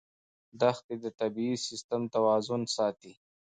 دښتې 0.61 0.95
د 1.03 1.05
طبعي 1.19 1.53
سیسټم 1.67 2.01
توازن 2.15 2.61
ساتي. 2.75 3.13